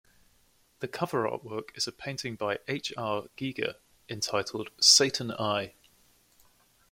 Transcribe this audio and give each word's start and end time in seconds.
The 0.79 0.87
cover 0.87 1.29
artwork 1.29 1.77
is 1.77 1.85
a 1.87 1.91
painting 1.91 2.35
by 2.35 2.57
H. 2.67 2.91
R. 2.97 3.25
Giger 3.37 3.75
entitled 4.09 4.71
"Satan 4.79 5.31
I". 5.31 5.75